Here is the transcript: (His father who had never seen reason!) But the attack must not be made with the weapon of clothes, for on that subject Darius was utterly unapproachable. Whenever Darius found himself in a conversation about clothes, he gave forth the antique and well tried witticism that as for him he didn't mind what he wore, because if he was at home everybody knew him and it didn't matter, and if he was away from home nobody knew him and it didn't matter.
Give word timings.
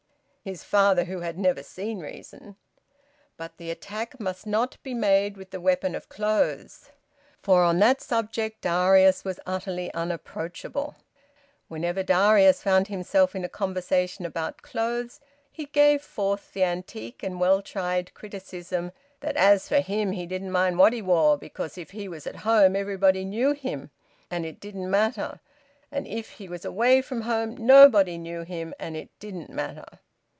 (His 0.43 0.63
father 0.63 1.03
who 1.03 1.19
had 1.19 1.37
never 1.37 1.61
seen 1.61 1.99
reason!) 1.99 2.55
But 3.37 3.57
the 3.57 3.69
attack 3.69 4.19
must 4.19 4.47
not 4.47 4.75
be 4.81 4.95
made 4.95 5.37
with 5.37 5.51
the 5.51 5.61
weapon 5.61 5.93
of 5.93 6.09
clothes, 6.09 6.89
for 7.43 7.61
on 7.63 7.77
that 7.77 8.01
subject 8.01 8.61
Darius 8.61 9.23
was 9.23 9.39
utterly 9.45 9.93
unapproachable. 9.93 10.95
Whenever 11.67 12.01
Darius 12.01 12.63
found 12.63 12.87
himself 12.87 13.35
in 13.35 13.45
a 13.45 13.49
conversation 13.49 14.25
about 14.25 14.63
clothes, 14.63 15.19
he 15.51 15.67
gave 15.67 16.01
forth 16.01 16.53
the 16.53 16.63
antique 16.63 17.21
and 17.21 17.39
well 17.39 17.61
tried 17.61 18.11
witticism 18.19 18.91
that 19.19 19.37
as 19.37 19.67
for 19.67 19.79
him 19.79 20.11
he 20.13 20.25
didn't 20.25 20.49
mind 20.51 20.79
what 20.79 20.91
he 20.93 21.03
wore, 21.03 21.37
because 21.37 21.77
if 21.77 21.91
he 21.91 22.07
was 22.07 22.25
at 22.25 22.37
home 22.37 22.75
everybody 22.75 23.23
knew 23.23 23.51
him 23.51 23.91
and 24.31 24.43
it 24.43 24.59
didn't 24.59 24.89
matter, 24.89 25.39
and 25.91 26.07
if 26.07 26.31
he 26.31 26.49
was 26.49 26.65
away 26.65 26.99
from 26.99 27.21
home 27.21 27.55
nobody 27.63 28.17
knew 28.17 28.41
him 28.41 28.73
and 28.79 28.97
it 28.97 29.09
didn't 29.19 29.51
matter. 29.51 29.85